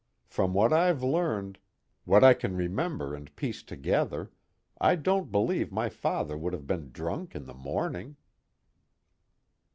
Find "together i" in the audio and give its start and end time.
3.61-4.95